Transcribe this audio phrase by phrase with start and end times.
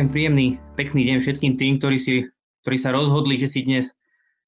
[0.00, 0.48] Prajem príjemný,
[0.80, 2.24] pekný deň všetkým tým, ktorí, si,
[2.64, 3.92] ktorí sa rozhodli, že si dnes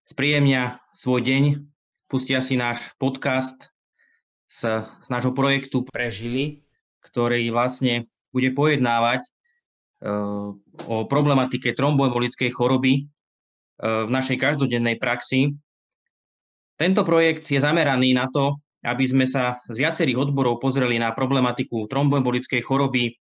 [0.01, 1.61] spríjemnia svoj deň,
[2.08, 3.69] pustia si náš podcast
[4.49, 6.65] z, z nášho projektu Prežili,
[7.04, 10.57] ktorý vlastne bude pojednávať uh,
[10.88, 15.53] o problematike tromboembolickej choroby uh, v našej každodennej praxi.
[16.80, 18.57] Tento projekt je zameraný na to,
[18.89, 23.21] aby sme sa z viacerých odborov pozreli na problematiku tromboembolickej choroby,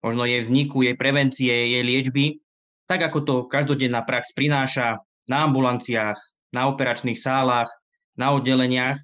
[0.00, 2.40] možno jej vzniku, jej prevencie, jej liečby,
[2.88, 4.98] tak ako to každodenná prax prináša
[5.30, 6.18] na ambulanciách,
[6.50, 7.70] na operačných sálach,
[8.18, 8.98] na oddeleniach,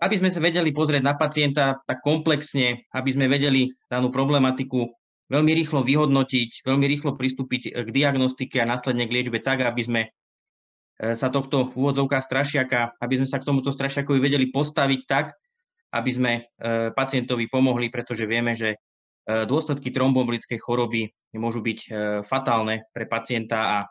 [0.00, 4.88] aby sme sa vedeli pozrieť na pacienta tak komplexne, aby sme vedeli danú problematiku
[5.28, 10.02] veľmi rýchlo vyhodnotiť, veľmi rýchlo pristúpiť k diagnostike a následne k liečbe tak, aby sme
[10.08, 15.36] eh, sa tohto úvodzovka strašiaka, aby sme sa k tomuto strašiakovi vedeli postaviť tak,
[15.92, 18.91] aby sme eh, pacientovi pomohli, pretože vieme, že E,
[19.26, 21.88] dôsledky tromboembolickej choroby môžu byť e,
[22.26, 23.88] fatálne pre pacienta a e,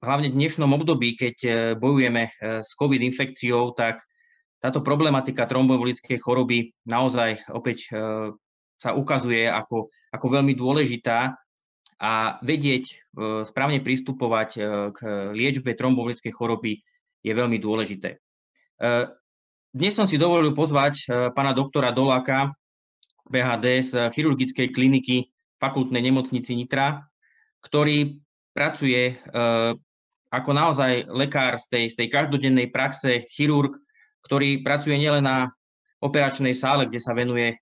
[0.00, 1.36] hlavne v dnešnom období, keď
[1.80, 4.04] bojujeme s COVID infekciou, tak
[4.62, 7.90] táto problematika tromboembolickej choroby naozaj opäť
[8.76, 11.34] sa ukazuje ako, ako veľmi dôležitá
[11.96, 12.12] a
[12.44, 13.08] vedieť
[13.48, 14.50] správne pristupovať
[14.94, 14.98] k
[15.32, 16.84] liečbe tromboembolickej choroby
[17.24, 18.20] je veľmi dôležité.
[19.72, 22.52] Dnes som si dovolil pozvať pána doktora Doláka,
[23.30, 27.06] PHD z chirurgickej kliniky fakultnej nemocnici Nitra,
[27.64, 28.20] ktorý
[28.52, 29.14] pracuje e,
[30.30, 33.76] ako naozaj lekár z tej, z tej každodennej praxe, chirurg,
[34.24, 35.50] ktorý pracuje nielen na
[36.02, 37.56] operačnej sále, kde sa venuje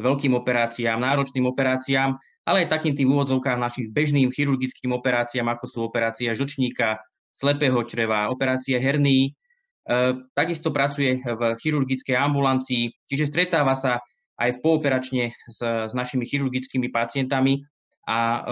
[0.00, 5.78] veľkým operáciám, náročným operáciám, ale aj takým tým úvodzovkám našich bežným chirurgickým operáciám, ako sú
[5.84, 6.96] operácia žlčníka,
[7.30, 9.30] slepého čreva, operácie herní.
[9.30, 9.30] E,
[10.34, 14.00] takisto pracuje v chirurgickej ambulancii, čiže stretáva sa
[14.40, 17.60] aj pooperačne s, s našimi chirurgickými pacientami
[18.08, 18.42] a e,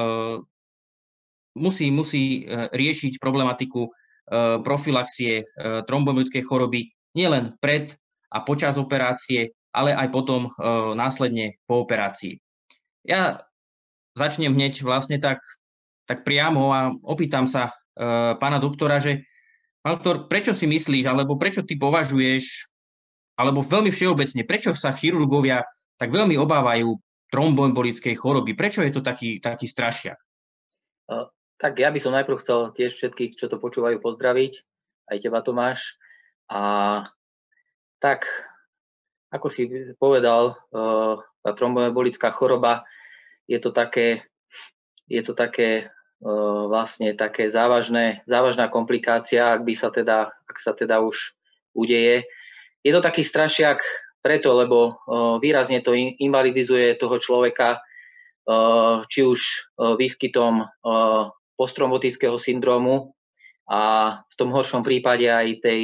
[1.57, 3.91] musí, musí e, riešiť problematiku e,
[4.61, 5.49] profilaxie
[5.89, 7.97] tromboembolickej choroby nielen pred
[8.29, 10.53] a počas operácie, ale aj potom
[10.93, 12.37] následne po operácii.
[13.09, 13.41] Ja
[14.13, 15.41] začnem hneď vlastne tak,
[16.05, 17.73] tak priamo a opýtam sa
[18.37, 19.25] pána doktora, že
[19.81, 22.69] pán doktor, prečo si myslíš, alebo prečo ty považuješ,
[23.41, 25.65] alebo veľmi všeobecne, prečo sa chirurgovia
[25.99, 26.95] tak veľmi obávajú
[27.29, 28.57] tromboembolickej choroby.
[28.57, 30.17] Prečo je to taký, taký strašiak?
[31.59, 34.63] Tak ja by som najprv chcel tiež všetkých, čo to počúvajú, pozdraviť.
[35.11, 35.99] Aj teba, Tomáš.
[36.47, 37.03] A
[37.99, 38.31] tak,
[39.35, 39.67] ako si
[39.99, 40.55] povedal,
[41.43, 42.87] tá tromboembolická choroba
[43.51, 44.23] je to také,
[45.11, 45.91] je to také
[46.71, 51.35] vlastne také závažné, závažná komplikácia, ak by sa teda, ak sa teda už
[51.75, 52.23] udeje.
[52.87, 53.83] Je to taký strašiak
[54.19, 54.99] preto, lebo
[55.39, 57.81] výrazne to invalidizuje toho človeka,
[59.09, 59.41] či už
[59.79, 60.65] výskytom
[61.59, 63.13] postrombotického syndromu
[63.69, 65.81] a v tom horšom prípade aj tej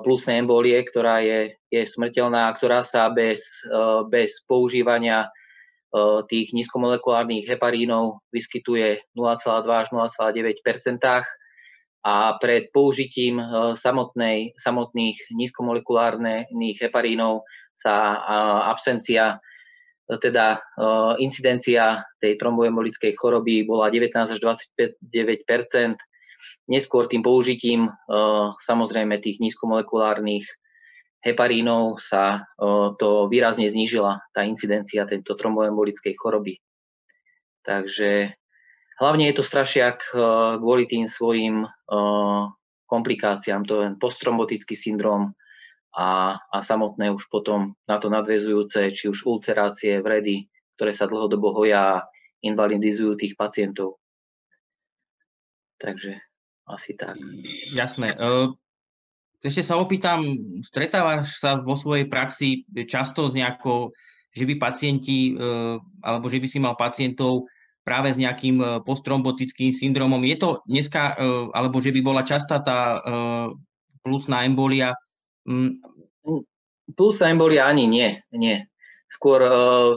[0.00, 3.60] plusnej embolie, ktorá je, je smrteľná, ktorá sa bez,
[4.08, 5.28] bez používania
[6.28, 10.60] tých nízkomolekulárnych heparínov vyskytuje 0,2 až 0,9
[12.08, 13.44] a pred použitím e,
[13.76, 16.48] samotnej, samotných nízkomolekulárnych
[16.80, 17.44] heparínov
[17.76, 18.16] sa
[18.72, 19.36] absencia,
[20.08, 20.58] e, teda e,
[21.20, 24.96] incidencia tej tromboembolickej choroby bola 19 až 29
[26.70, 27.90] Neskôr tým použitím
[28.62, 30.46] samozrejme tých nízkomolekulárnych
[31.18, 32.46] heparínov sa
[32.94, 36.62] to výrazne znížila, tá incidencia tejto tromboembolickej choroby.
[37.66, 38.37] Takže
[38.98, 40.18] Hlavne je to strašiak eh,
[40.58, 42.42] kvôli tým svojim eh,
[42.90, 45.32] komplikáciám, to je postrombotický syndrom
[45.94, 51.54] a, a samotné už potom na to nadvezujúce, či už ulcerácie, vredy, ktoré sa dlhodobo
[51.54, 52.04] hoja a
[52.42, 54.02] invalidizujú tých pacientov.
[55.78, 56.18] Takže
[56.66, 57.22] asi tak.
[57.70, 58.18] Jasné.
[58.18, 58.48] Eh,
[59.46, 60.26] ešte sa opýtam,
[60.66, 63.94] stretávaš sa vo svojej praxi často s nejakou,
[64.34, 65.38] že by pacienti,
[66.02, 67.46] alebo že by si mal pacientov,
[67.88, 70.20] práve s nejakým e, postrombotickým syndromom.
[70.28, 71.24] Je to dneska, e,
[71.56, 72.98] alebo že by bola častá tá e,
[74.04, 74.92] plusná embolia?
[75.48, 75.80] Mm.
[76.92, 78.68] Plusná embolia ani nie, nie.
[79.08, 79.40] Skôr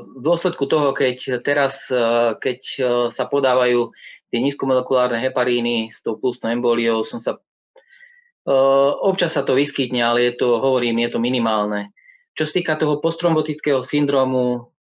[0.07, 1.91] v dôsledku toho, keď teraz,
[2.39, 2.59] keď
[3.11, 3.91] sa podávajú
[4.31, 7.35] tie nízkomolekulárne heparíny s tou plusnou emboliou, som sa
[9.03, 11.91] občas sa to vyskytne, ale je to, hovorím, je to minimálne.
[12.39, 14.71] Čo sa týka toho postrombotického syndromu,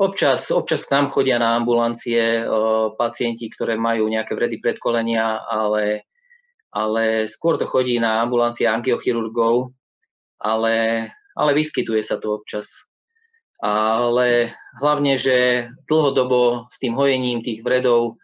[0.00, 6.08] Občas, občas k nám chodia na ambulancie o, pacienti, ktoré majú nejaké vredy predkolenia, ale,
[6.72, 9.76] ale skôr to chodí na ambulancie angiochirurgov,
[10.40, 11.04] ale,
[11.36, 12.88] ale vyskytuje sa to občas.
[13.60, 18.16] ale hlavne, že dlhodobo s tým hojením tých vredov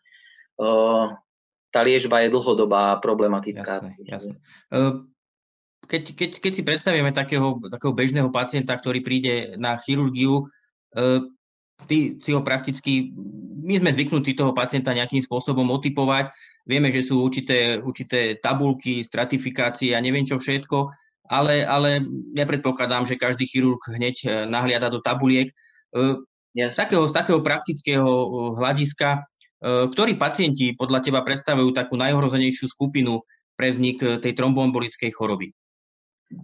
[1.69, 3.85] tá liežba je dlhodobá a problematická.
[3.85, 4.35] Jasné, jasné.
[5.87, 10.49] Keď, keď, keď si predstavíme takého, takého bežného pacienta, ktorý príde na chirurgiu,
[11.85, 13.13] ty si ho prakticky,
[13.61, 16.33] my sme zvyknutí toho pacienta nejakým spôsobom otypovať,
[16.65, 20.89] vieme, že sú určité, určité tabulky, stratifikácie a neviem čo všetko,
[21.29, 22.01] ale, ale
[22.33, 25.51] nepredpokladám, že každý chirurg hneď e, nahliada do tabuliek.
[26.57, 26.79] Yes.
[26.79, 29.27] Z, takého, z takého praktického e, hľadiska,
[29.67, 33.25] ktorí pacienti podľa teba predstavujú takú najhrozenejšiu skupinu
[33.57, 35.57] pre vznik tej tromboembolickej choroby?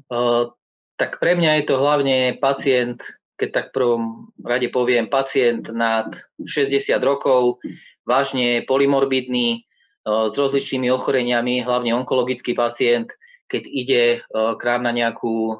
[0.08, 0.48] Uh,
[0.96, 3.04] tak pre mňa je to hlavne pacient,
[3.42, 7.58] keď tak prvom rade poviem, pacient nad 60 rokov,
[8.06, 9.66] vážne polymorbidný,
[10.06, 13.10] s rozličnými ochoreniami, hlavne onkologický pacient,
[13.50, 15.58] keď ide k nám na nejakú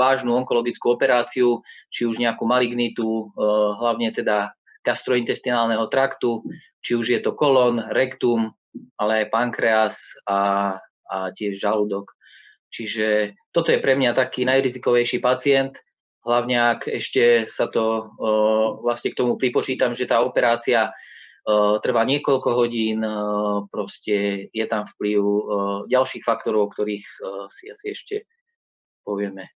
[0.00, 1.60] vážnu onkologickú operáciu,
[1.92, 3.36] či už nejakú malignitu,
[3.80, 6.40] hlavne teda gastrointestinálneho traktu,
[6.80, 8.52] či už je to kolon, rektum,
[8.96, 10.76] ale aj pankreas a,
[11.08, 12.12] a tiež žalúdok.
[12.68, 15.80] Čiže toto je pre mňa taký najrizikovejší pacient,
[16.24, 18.16] hlavne ak ešte sa to
[18.80, 20.90] vlastne k tomu pripočítam, že tá operácia
[21.84, 23.04] trvá niekoľko hodín,
[23.68, 25.20] proste je tam vplyv
[25.92, 27.06] ďalších faktorov, o ktorých
[27.52, 28.24] si asi ešte
[29.04, 29.52] povieme.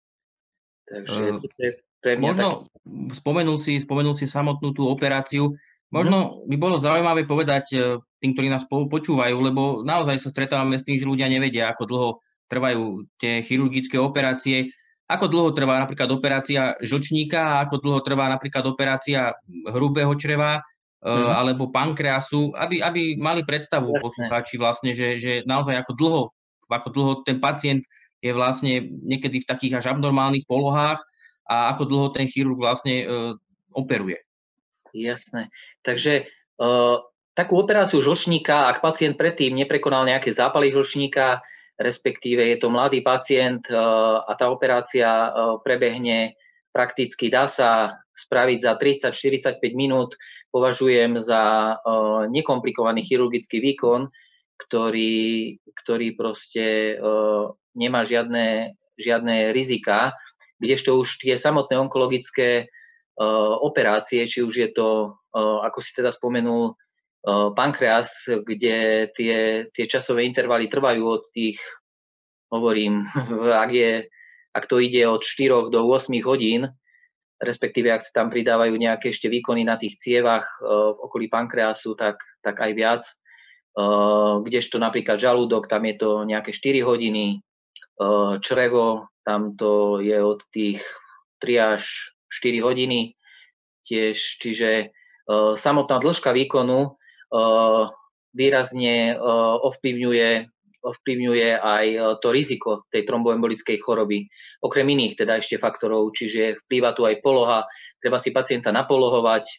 [0.85, 1.73] Takže to je
[2.05, 3.17] pre mňa Možno tak...
[3.17, 5.57] spomenul, si, spomenul si samotnú tú operáciu.
[5.89, 7.81] Možno by bolo zaujímavé povedať
[8.21, 12.11] tým, ktorí nás počúvajú, lebo naozaj sa stretávame s tým, že ľudia nevedia, ako dlho
[12.53, 14.69] trvajú tie chirurgické operácie,
[15.09, 19.33] ako dlho trvá napríklad operácia žočníka a ako dlho trvá napríklad operácia
[19.73, 20.61] hrubého čreva
[21.01, 21.33] mm.
[21.33, 24.05] alebo pankreasu, aby, aby mali predstavu Jasne.
[24.05, 26.23] poslucháči vlastne, že, že naozaj ako dlho,
[26.69, 27.83] ako dlho ten pacient
[28.21, 31.01] je vlastne niekedy v takých až abnormálnych polohách
[31.49, 33.33] a ako dlho ten chirurg vlastne uh,
[33.73, 34.21] operuje.
[34.93, 35.49] Jasné.
[35.87, 36.29] Takže
[36.61, 37.01] uh,
[37.33, 41.41] takú operáciu žlčníka, ak pacient predtým neprekonal nejaké zápaly žlčníka,
[41.79, 46.35] respektíve je to mladý pacient uh, a tá operácia uh, prebehne
[46.75, 50.19] prakticky dá sa spraviť za 30-45 minút,
[50.51, 54.11] považujem za uh, nekomplikovaný chirurgický výkon,
[54.59, 56.99] ktorý, ktorý proste
[57.79, 60.19] nemá žiadne, žiadne rizika,
[60.59, 62.67] kdežto už tie samotné onkologické
[63.63, 66.75] operácie, či už je to, ako si teda spomenul,
[67.53, 71.61] pankreas, kde tie, tie časové intervaly trvajú od tých,
[72.49, 73.05] hovorím,
[73.65, 73.91] ak je
[74.49, 76.67] ak to ide od 4 do 8 hodín,
[77.39, 81.95] respektíve ak sa tam pridávajú nejaké ešte výkony na tých cievach uh, v okolí pankreasu,
[81.95, 83.03] tak, tak aj viac.
[83.79, 87.45] Uh, kdežto napríklad žalúdok, tam je to nejaké 4 hodiny,
[88.47, 90.79] črevo, tam to je od tých
[91.43, 93.19] 3 až 4 hodiny
[93.83, 94.95] tiež, čiže
[95.59, 96.98] samotná dĺžka výkonu
[98.33, 100.31] výrazne uh, ovplyvňuje
[100.79, 104.31] ovplyvňuje aj e, to riziko tej tromboembolickej choroby,
[104.63, 107.67] okrem iných teda ešte faktorov, čiže vplýva tu aj poloha,
[107.99, 109.59] treba si pacienta napolohovať,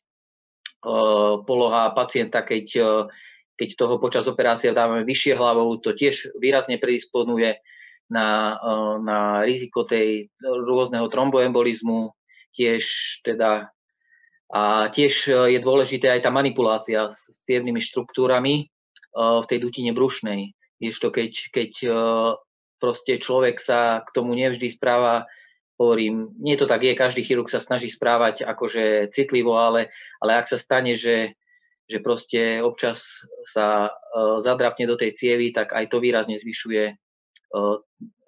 [1.44, 2.68] poloha pacienta, keď,
[3.60, 7.60] keď toho počas operácie dávame vyššie hlavou, to tiež výrazne predisponuje
[8.08, 8.56] na,
[9.04, 12.16] na riziko tej rôzneho tromboembolizmu,
[12.56, 12.84] tiež
[13.28, 13.76] teda
[14.50, 18.74] a tiež je dôležité aj tá manipulácia s cievnymi štruktúrami
[19.14, 20.58] v tej dutine brušnej.
[20.80, 21.90] Kdežto keď, keď e,
[22.80, 25.28] proste človek sa k tomu nevždy správa,
[25.76, 29.92] hovorím, nie to tak je, každý chirurg sa snaží správať akože citlivo, ale,
[30.24, 31.36] ale ak sa stane, že,
[31.88, 33.92] že proste občas sa
[34.40, 36.96] zadrapne do tej cievy, tak aj to výrazne zvyšuje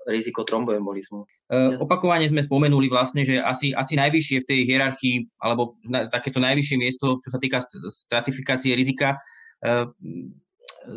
[0.10, 1.20] riziko tromboembolizmu.
[1.52, 6.42] Uh, opakovane sme spomenuli vlastne, že asi, asi najvyššie v tej hierarchii, alebo na, takéto
[6.42, 9.22] najvyššie miesto, čo sa týka stratifikácie rizika,
[9.62, 9.86] uh,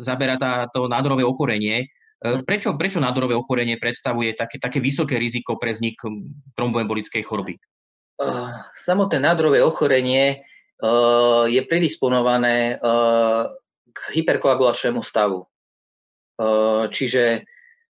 [0.01, 1.85] zaberá tá, to nádorové ochorenie.
[1.85, 1.85] E,
[2.25, 2.41] hm.
[2.47, 6.01] Prečo, prečo nádorové ochorenie predstavuje také, také vysoké riziko pre vznik
[6.57, 7.61] tromboembolickej choroby?
[8.73, 10.39] Samotné nádorové ochorenie
[11.51, 12.79] je predisponované
[13.91, 15.43] k hyperkoagulačnému stavu.
[16.91, 17.43] Čiže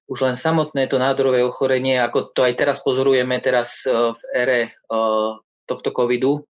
[0.05, 4.77] už len samotné to nádorové ochorenie, ako to aj teraz pozorujeme teraz v ére
[5.65, 6.45] tohto covidu,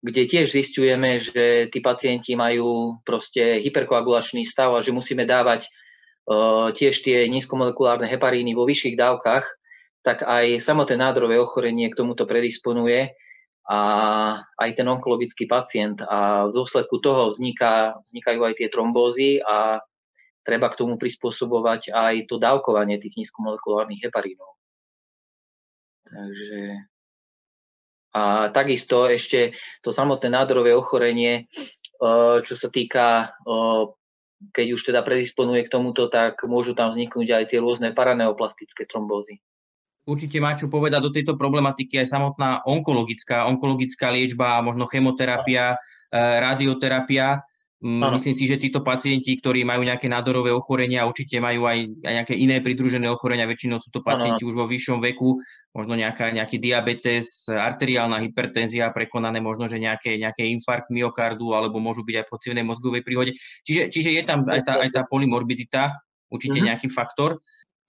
[0.00, 6.70] kde tiež zistujeme, že tí pacienti majú proste hyperkoagulačný stav a že musíme dávať uh,
[6.72, 9.44] tiež tie nízkomolekulárne heparíny vo vyšších dávkach,
[10.06, 13.12] tak aj samotné nádorové ochorenie k tomuto predisponuje
[13.68, 13.80] a
[14.56, 16.00] aj ten onkologický pacient.
[16.00, 19.82] A v dôsledku toho vzniká, vznikajú aj tie trombózy a
[20.48, 24.56] treba k tomu prispôsobovať aj to dávkovanie tých nízkomolekulárnych heparínov.
[26.08, 26.88] Takže
[28.12, 29.52] A takisto ešte
[29.84, 31.46] to samotné nádorové ochorenie,
[32.42, 33.36] čo sa týka,
[34.54, 39.44] keď už teda predisponuje k tomuto, tak môžu tam vzniknúť aj tie rôzne paraneoplastické trombózy.
[40.08, 45.76] Určite má čo povedať do tejto problematiky aj samotná onkologická, onkologická liečba, možno chemoterapia,
[46.14, 47.44] radioterapia.
[47.78, 48.18] Ano.
[48.18, 52.34] Myslím si, že títo pacienti, ktorí majú nejaké nádorové ochorenia, určite majú aj, aj nejaké
[52.34, 54.50] iné pridružené ochorenia, väčšinou sú to pacienti ano.
[54.50, 55.38] už vo vyššom veku,
[55.70, 62.02] možno nejaká, nejaký diabetes, arteriálna hypertenzia, prekonané možno, že nejaké, nejaké infarkt myokardu, alebo môžu
[62.02, 63.38] byť aj po cievnej mozgovej príhode.
[63.62, 66.02] Čiže, čiže je tam aj tá, aj tá polymorbidita,
[66.34, 66.74] určite uh-huh.
[66.74, 67.38] nejaký faktor.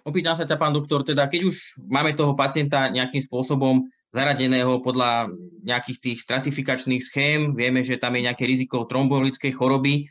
[0.05, 5.29] Opýtam sa ťa, pán doktor, teda keď už máme toho pacienta nejakým spôsobom zaradeného podľa
[5.61, 7.53] nejakých tých stratifikačných schém.
[7.53, 10.09] Vieme, že tam je nejaké riziko tromboembolickej choroby.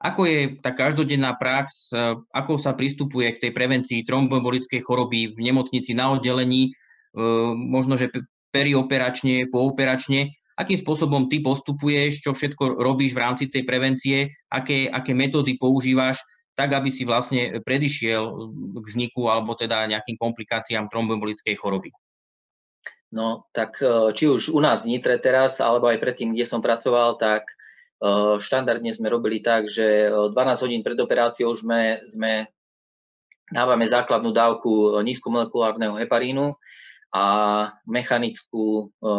[0.00, 5.40] Ako je tá každodenná prax, e, ako sa pristupuje k tej prevencii tromboembolickej choroby v
[5.44, 8.08] nemocnici na oddelení, e, možno, že
[8.48, 15.12] perioperačne, pooperačne, akým spôsobom ty postupuješ, čo všetko robíš v rámci tej prevencie, aké, aké
[15.12, 16.20] metódy používaš,
[16.56, 18.20] tak aby si vlastne predišiel
[18.80, 21.92] k vzniku alebo teda nejakým komplikáciám tromboembolickej choroby.
[23.10, 26.62] No, tak e, či už u nás v Nitre teraz, alebo aj predtým, kde som
[26.62, 27.54] pracoval, tak e,
[28.38, 30.30] štandardne sme robili tak, že 12
[30.62, 32.46] hodín pred operáciou sme, sme
[33.50, 36.54] dávame základnú dávku nízkomolekulárneho heparínu
[37.10, 37.26] a
[37.90, 39.12] mechanickú, e,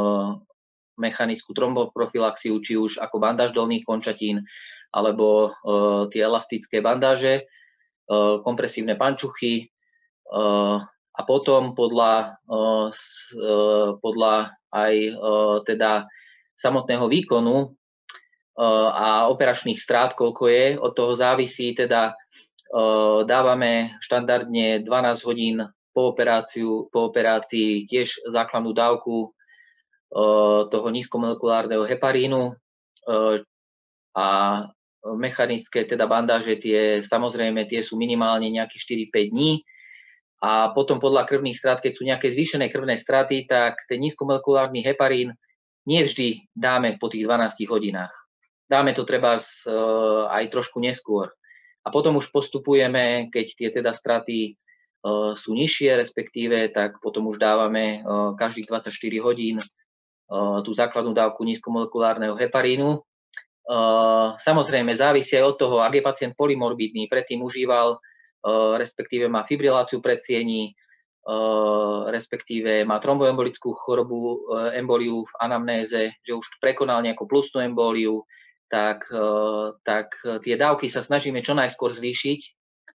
[0.96, 4.48] mechanickú tromboprofilaxiu, či už ako bandáž dolných končatín,
[4.92, 5.56] alebo
[6.12, 7.48] tie elastické bandáže,
[8.44, 9.72] kompresívne pančuchy,
[11.12, 12.88] a potom podľa, eh,
[13.36, 14.36] eh, podľa
[14.72, 15.16] aj eh,
[15.68, 16.08] teda
[16.56, 17.76] samotného výkonu
[18.62, 22.14] a operačných strát, koľko je, od toho závisí, teda
[23.26, 25.58] dávame štandardne 12 hodín
[25.96, 29.34] po, operáciu, po operácii tiež základnú dávku
[30.68, 32.54] toho nízkomolekulárneho heparínu
[34.14, 34.28] a
[35.16, 39.52] mechanické teda bandáže tie samozrejme tie sú minimálne nejakých 4-5 dní
[40.42, 45.38] a potom podľa krvných strát, keď sú nejaké zvýšené krvné straty, tak ten nízkomolekulárny heparín
[45.86, 48.14] nevždy dáme po tých 12 hodinách.
[48.66, 49.78] Dáme to treba z, e,
[50.34, 51.30] aj trošku neskôr.
[51.86, 57.42] A potom už postupujeme, keď tie teda straty uh, sú nižšie, respektíve, tak potom už
[57.42, 58.94] dávame uh, každých 24
[59.26, 59.58] hodín
[60.64, 63.04] tú základnú dávku nízkomolekulárneho heparínu.
[64.40, 68.00] Samozrejme, závisí aj od toho, ak je pacient polymorbidný, predtým užíval
[68.78, 76.46] respektíve má fibriláciu predsiení, eh, respektíve má tromboembolickú chorobu, eh, emboliu v anamnéze, že už
[76.58, 78.26] prekonal nejakú plusnú emboliu,
[78.72, 79.04] tak,
[79.84, 80.16] tak
[80.48, 82.42] tie dávky sa snažíme čo najskôr zvýšiť.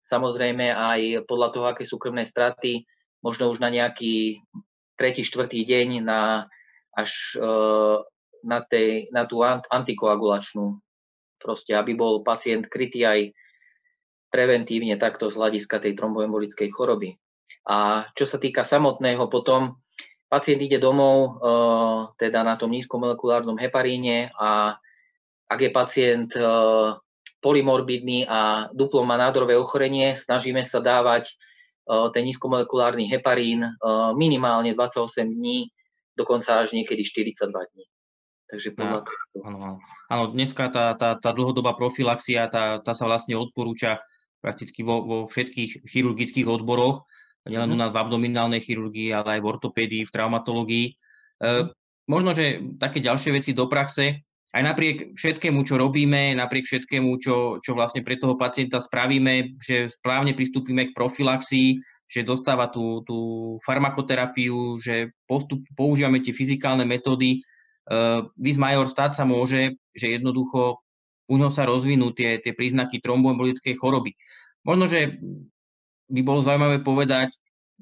[0.06, 2.86] Samozrejme aj podľa toho, aké sú krvné straty,
[3.26, 4.38] možno už na nejaký
[4.94, 6.46] tretí, štvrtý deň na,
[6.94, 7.42] až
[8.46, 10.78] na, tej, na tú antikoagulačnú,
[11.42, 13.34] proste, aby bol pacient krytý aj
[14.34, 17.14] preventívne takto z hľadiska tej tromboembolickej choroby.
[17.70, 19.78] A čo sa týka samotného, potom
[20.26, 21.30] pacient ide domov e,
[22.18, 24.74] teda na tom nízkomolekulárnom heparíne a
[25.46, 26.42] ak je pacient e,
[27.38, 31.34] polymorbidný a duplo má nádorové ochorenie, snažíme sa dávať e,
[32.10, 33.70] ten nízkomolekulárny heparín
[34.18, 35.70] minimálne 28 dní,
[36.18, 37.86] dokonca až niekedy 42 dní.
[38.50, 39.00] Takže podľa
[39.46, 40.24] áno, áno.
[40.30, 44.02] dneska tá, tá, tá dlhodobá profilaxia, tá, tá sa vlastne odporúča
[44.44, 47.08] prakticky vo, vo všetkých chirurgických odboroch,
[47.48, 47.82] nielen u mhm.
[47.88, 50.86] nás v abdominálnej chirurgii, ale aj v ortopédii, v traumatológii.
[50.92, 50.94] E,
[52.12, 57.58] možno, že také ďalšie veci do praxe, aj napriek všetkému, čo robíme, napriek všetkému, čo,
[57.58, 63.18] čo vlastne pre toho pacienta spravíme, že správne pristúpime k profilaxii, že dostáva tú, tú
[63.66, 67.42] farmakoterapiu, že postup, používame tie fyzikálne metódy.
[67.90, 70.83] Uh, vis major stať sa môže, že jednoducho
[71.30, 74.16] u ňoho sa rozvinú tie, tie príznaky tromboembolickej choroby.
[74.64, 75.20] Možno, že
[76.12, 77.32] by bolo zaujímavé povedať,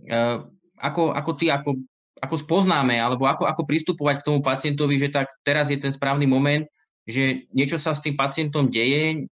[0.10, 0.46] uh,
[0.82, 1.78] ako, ako ty, ako,
[2.22, 6.26] ako spoznáme, alebo ako, ako pristupovať k tomu pacientovi, že tak teraz je ten správny
[6.26, 6.66] moment,
[7.06, 9.26] že niečo sa s tým pacientom deje,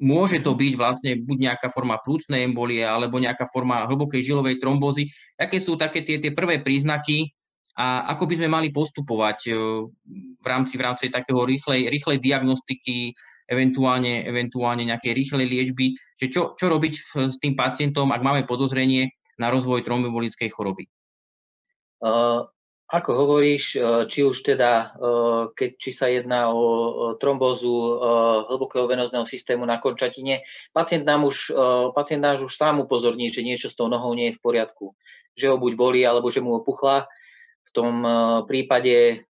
[0.00, 5.08] môže to byť vlastne buď nejaká forma plúcnej embolie, alebo nejaká forma hlbokej žilovej trombózy.
[5.38, 7.30] Aké sú také tie, tie prvé príznaky
[7.74, 9.52] a ako by sme mali postupovať e,
[10.38, 13.14] v rámci, v rámci takého rýchlej, rýchlej diagnostiky,
[13.48, 16.92] eventuálne, eventuálne nejaké rýchlej liečby, že čo, čo robiť
[17.32, 20.88] s tým pacientom, ak máme podozrenie na rozvoj trombembolickej choroby?
[22.04, 22.48] Uh,
[22.84, 23.80] ako hovoríš,
[24.12, 24.94] či už teda,
[25.56, 27.72] keď, či sa jedná o trombózu
[28.52, 31.50] hlbokého venozného systému na končatine, pacient nám už,
[31.96, 34.94] pacient nám už sám upozorní, že niečo s tou nohou nie je v poriadku.
[35.34, 37.08] Že ho buď bolí, alebo že mu opuchla.
[37.66, 38.04] V tom
[38.46, 39.26] prípade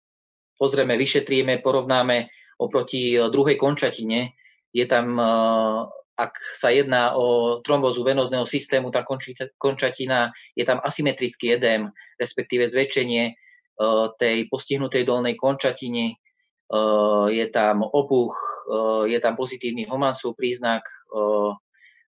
[0.57, 4.31] pozrieme, vyšetríme, porovnáme oproti druhej končatine,
[4.73, 5.19] je tam,
[6.17, 9.05] ak sa jedná o trombozu venozného systému, tá
[9.59, 13.37] končatina, je tam asymetrický edém, respektíve zväčšenie
[14.17, 16.17] tej postihnutej dolnej končatiny,
[17.29, 18.33] je tam opuch,
[19.05, 20.85] je tam pozitívny Homansov príznak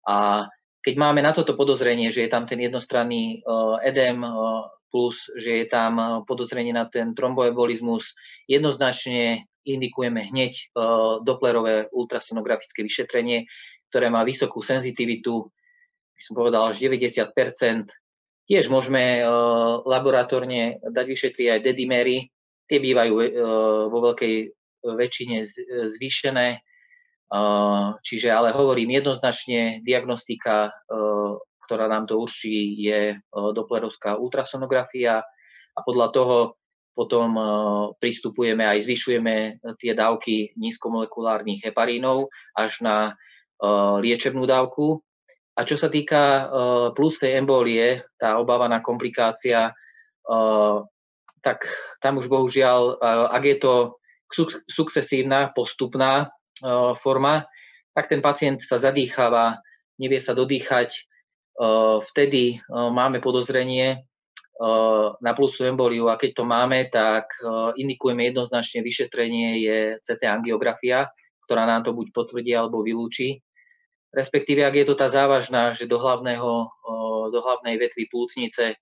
[0.07, 0.47] a
[0.83, 3.43] keď máme na toto podozrenie, že je tam ten jednostranný
[3.87, 4.19] edém
[4.91, 8.15] plus, že je tam podozrenie na ten tromboembolizmus,
[8.51, 10.75] jednoznačne indikujeme hneď
[11.23, 13.47] doplerové ultrasonografické vyšetrenie,
[13.89, 15.47] ktoré má vysokú senzitivitu,
[16.15, 17.33] by som povedal až 90%
[18.43, 19.23] Tiež môžeme
[19.87, 22.27] laboratórne dať vyšetriť aj dedimery,
[22.67, 23.15] tie bývajú
[23.87, 24.35] vo veľkej
[24.83, 25.47] väčšine
[25.87, 26.59] zvýšené,
[28.05, 30.69] Čiže ale hovorím jednoznačne, diagnostika,
[31.65, 35.25] ktorá nám to určí, je doplerovská ultrasonografia.
[35.73, 36.37] A podľa toho
[36.93, 37.35] potom
[37.97, 43.17] pristupujeme aj zvyšujeme tie dávky nízkomolekulárnych heparínov až na
[44.03, 45.01] liečebnú dávku.
[45.53, 46.49] A čo sa týka
[46.97, 49.73] plúcnej embolie, tá obávaná komplikácia,
[51.43, 51.59] tak
[52.01, 53.75] tam už bohužiaľ, ak je to
[54.69, 56.33] sukcesívna, postupná
[57.01, 57.45] forma,
[57.93, 59.61] tak ten pacient sa zadýcháva,
[60.01, 61.05] nevie sa dodýchať.
[62.09, 64.09] Vtedy máme podozrenie
[65.19, 67.35] na plusú emboliu a keď to máme, tak
[67.75, 71.11] indikujeme jednoznačne vyšetrenie je CT angiografia,
[71.51, 73.43] ktorá nám to buď potvrdí alebo vylúči.
[74.15, 76.71] Respektíve, ak je to tá závažná, že do, hlavného,
[77.33, 78.79] do hlavnej vetvy plúcnice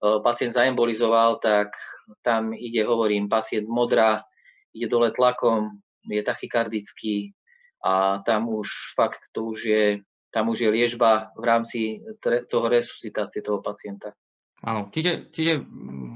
[0.00, 1.76] pacient zaembolizoval, tak
[2.24, 4.24] tam ide, hovorím, pacient modrá,
[4.72, 7.36] ide dole tlakom, je tachykardický
[7.84, 9.84] a tam už fakt to už je,
[10.32, 11.80] tam už je liežba v rámci
[12.22, 14.16] toho resuscitácie toho pacienta.
[14.66, 15.62] Áno, čiže, čiže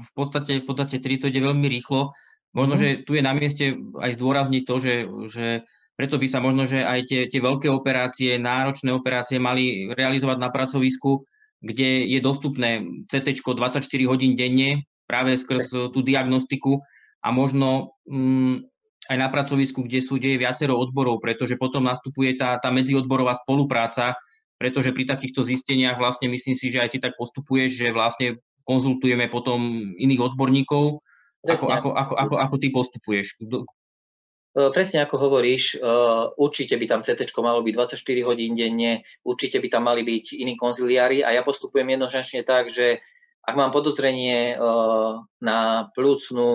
[0.03, 2.11] v podstate, v podstate 3 to ide veľmi rýchlo.
[2.51, 2.81] Možno, mm.
[2.81, 4.95] že tu je na mieste aj zdôrazniť to, že,
[5.31, 5.47] že
[5.95, 10.49] preto by sa možno, že aj tie, tie veľké operácie, náročné operácie mali realizovať na
[10.51, 11.23] pracovisku,
[11.63, 13.79] kde je dostupné CT 24
[14.11, 16.83] hodín denne práve skrz tú diagnostiku
[17.23, 18.67] a možno mm,
[19.07, 24.15] aj na pracovisku, kde sú deje viacero odborov, pretože potom nastupuje tá, tá medziodborová spolupráca,
[24.57, 29.27] pretože pri takýchto zisteniach vlastne myslím si, že aj ty tak postupuješ, že vlastne konzultujeme
[29.27, 31.03] potom iných odborníkov.
[31.43, 33.35] Ako, ako, ako, ako, ako ty postupuješ?
[33.43, 35.91] E, presne ako hovoríš, e,
[36.39, 40.55] určite by tam CT malo byť 24 hodín denne, určite by tam mali byť iní
[40.55, 43.03] konziliári a ja postupujem jednoznačne tak, že
[43.43, 46.47] ak mám podozrenie uh, na plúcnu,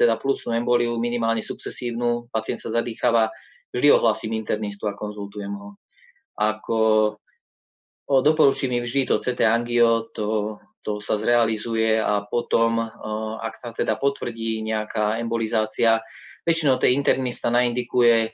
[0.00, 3.28] teda plúcnu emboliu, minimálne sukcesívnu, pacient sa zadýchava,
[3.76, 5.76] vždy ohlasím internistu a konzultujem ho.
[6.36, 6.78] Ako
[8.06, 13.54] o, doporučím mi vždy to CT angio, to, to sa zrealizuje a potom, uh, ak
[13.58, 16.04] sa teda potvrdí nejaká embolizácia,
[16.46, 18.30] väčšinou tej internista naindikuje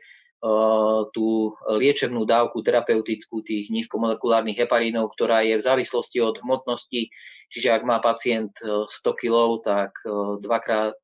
[1.15, 7.15] tú liečebnú dávku terapeutickú tých nízkomolekulárnych heparínov, ktorá je v závislosti od hmotnosti.
[7.47, 9.95] Čiže ak má pacient 100 kg, tak
[10.43, 10.99] dvakrát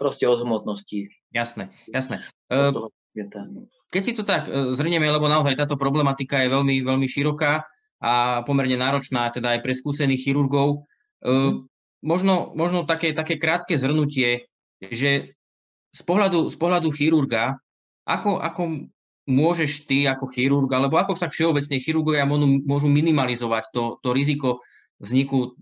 [0.00, 1.12] proste od hmotnosti.
[1.36, 2.24] Jasné, jasné.
[3.90, 7.66] Keď si to tak zhrnieme, lebo naozaj táto problematika je veľmi, veľmi široká
[8.00, 10.86] a pomerne náročná teda aj pre skúsených chirurgov,
[11.20, 11.66] mm.
[12.06, 14.46] možno, možno také, také krátke zhrnutie,
[14.80, 15.36] že
[15.90, 17.58] z pohľadu, z pohľadu chirurga
[18.06, 18.62] ako, ako
[19.28, 24.64] môžeš ty ako chirurg, alebo ako sa všeobecne chirurgovia môžu minimalizovať to, to riziko
[24.98, 25.54] vzniku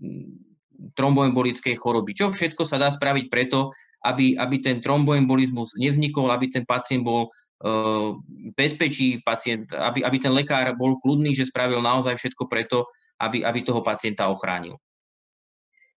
[0.95, 2.15] tromboembolickej choroby?
[2.15, 7.27] Čo všetko sa dá spraviť preto, aby, aby ten tromboembolizmus nevznikol, aby ten pacient bol
[7.27, 8.15] uh,
[8.55, 12.87] bezpečí, pacient, aby, aby ten lekár bol kľudný, že spravil naozaj všetko preto,
[13.19, 14.79] aby, aby toho pacienta ochránil?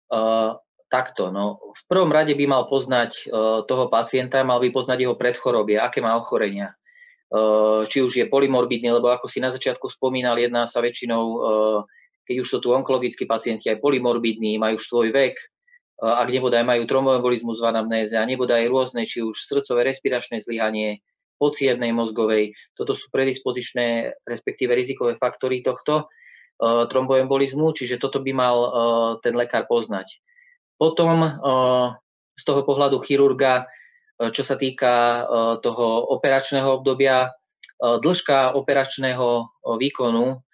[0.09, 0.57] Uh,
[0.91, 5.15] Takto, no v prvom rade by mal poznať uh, toho pacienta, mal by poznať jeho
[5.15, 6.75] predchorobie, aké má ochorenia.
[7.87, 11.23] Či už je polymorbidný, lebo ako si na začiatku spomínal, jedná sa väčšinou,
[12.27, 15.39] keď už sú tu onkologickí pacienti aj polymorbidní, majú už svoj vek,
[16.01, 21.05] ak nebodaj majú tromboembolizmus v anamnéze a nebodaj rôzne, či už srdcové respiračné zlyhanie,
[21.37, 22.53] pocievnej mozgovej.
[22.77, 26.09] Toto sú predispozičné, respektíve rizikové faktory tohto
[26.61, 28.57] tromboembolizmu, čiže toto by mal
[29.25, 30.21] ten lekár poznať.
[30.77, 31.25] Potom
[32.37, 33.65] z toho pohľadu chirurga,
[34.21, 35.25] čo sa týka
[35.65, 37.33] toho operačného obdobia,
[37.81, 39.49] dĺžka operačného
[39.81, 40.45] výkonu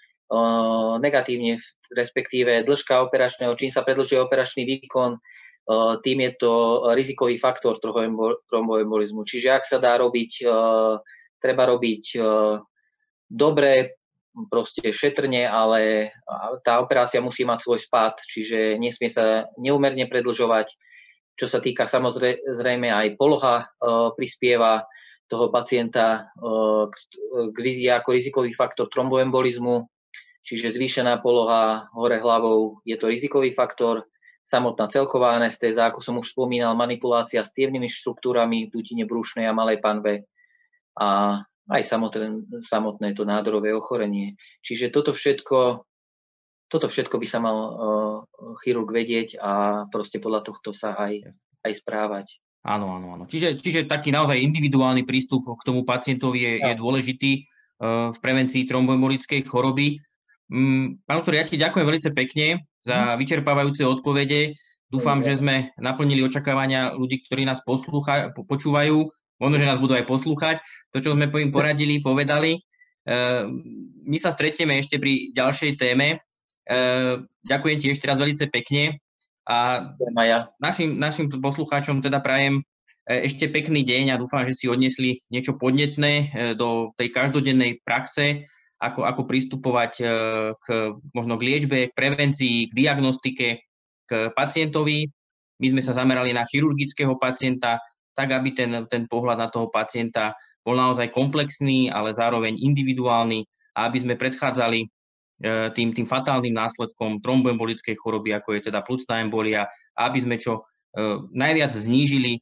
[0.99, 1.55] negatívne,
[1.95, 5.15] respektíve dĺžka operačného, čím sa predlžuje operačný výkon,
[6.03, 6.53] tým je to
[6.95, 9.23] rizikový faktor tromboembolizmu.
[9.27, 10.47] Čiže ak sa dá robiť,
[11.39, 12.03] treba robiť
[13.27, 13.99] dobre,
[14.53, 16.13] proste šetrne, ale
[16.61, 20.77] tá operácia musí mať svoj spad, čiže nesmie sa neumerne predlžovať.
[21.37, 23.69] čo sa týka samozrejme aj poloha
[24.17, 24.89] prispieva
[25.29, 29.85] toho pacienta ako rizikový faktor tromboembolizmu,
[30.47, 34.07] čiže zvýšená poloha hore hlavou je to rizikový faktor,
[34.47, 39.51] samotná celková anestéza, ako som už spomínal, manipulácia s tievnými štruktúrami v dutine brúšnej a
[39.51, 40.23] malej panve
[40.95, 44.39] a aj samotné, samotné to nádorové ochorenie.
[44.63, 45.83] Čiže toto všetko,
[46.71, 47.75] toto všetko by sa mal uh,
[48.63, 51.27] chirurg vedieť a proste podľa tohto sa aj,
[51.67, 52.27] aj správať.
[52.63, 53.23] Áno, áno, áno.
[53.27, 58.63] Čiže, čiže taký naozaj individuálny prístup k tomu pacientovi je, je dôležitý uh, v prevencii
[58.63, 59.99] tromboembolickej choroby.
[60.47, 62.47] Um, pán doktor, ja ti ďakujem veľmi pekne
[62.79, 63.23] za mhm.
[63.23, 64.55] vyčerpávajúce odpovede.
[64.87, 69.03] Dúfam, že sme naplnili očakávania ľudí, ktorí nás poslúcha, počúvajú.
[69.37, 70.63] Možno, že nás budú aj poslúchať.
[70.95, 72.57] To, čo sme po im poradili, povedali.
[73.03, 73.51] Uh,
[74.07, 76.23] my sa stretneme ešte pri ďalšej téme.
[76.67, 78.97] Uh, ďakujem ti ešte raz veľmi pekne.
[79.47, 79.79] A
[80.59, 82.59] našim, našim poslucháčom teda prajem
[83.07, 86.25] e, ešte pekný deň a dúfam, že si odnesli niečo podnetné e,
[86.59, 88.43] do tej každodennej praxe,
[88.77, 90.05] ako, ako pristupovať e,
[90.57, 90.65] k,
[91.13, 93.47] možno k liečbe, k prevencii, k diagnostike,
[94.05, 95.09] k pacientovi.
[95.57, 97.81] My sme sa zamerali na chirurgického pacienta,
[98.13, 103.41] tak aby ten, ten pohľad na toho pacienta bol naozaj komplexný, ale zároveň individuálny
[103.73, 104.85] a aby sme predchádzali
[105.37, 110.65] E, tým, tým fatálnym následkom tromboembolickej choroby, ako je teda plucná embolia, aby sme čo
[110.97, 112.41] e, najviac znížili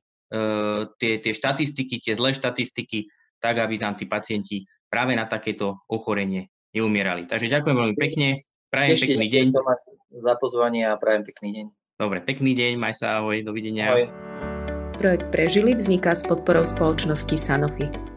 [0.99, 3.07] tie, tie štatistiky, tie zlé štatistiky,
[3.39, 7.27] tak aby nám tí pacienti práve na takéto ochorenie neumierali.
[7.27, 8.39] Takže ďakujem veľmi pekne,
[8.71, 9.45] prajem Ešte pekný deň.
[10.15, 11.65] Za pozvanie a prajem pekný deň.
[11.99, 13.91] Dobre, pekný deň, maj sa, ahoj, dovidenia.
[13.91, 14.07] Ahoj.
[14.95, 18.14] Projekt Prežili vzniká s podporou spoločnosti Sanofi.